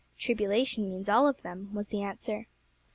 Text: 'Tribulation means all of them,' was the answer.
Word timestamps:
'Tribulation 0.17 0.89
means 0.89 1.07
all 1.07 1.27
of 1.27 1.39
them,' 1.43 1.71
was 1.75 1.89
the 1.89 2.01
answer. 2.01 2.47